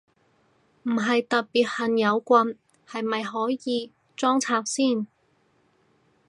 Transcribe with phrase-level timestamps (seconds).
[0.81, 2.57] 唔係特別恨有棍，
[2.89, 5.05] 係咪可以裝拆先？